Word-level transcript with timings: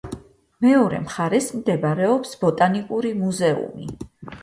მეორე 0.65 1.01
მხარეს 1.03 1.51
მდებარეობს 1.59 2.35
ბოტანიკური 2.43 3.15
მუზეუმი. 3.25 3.93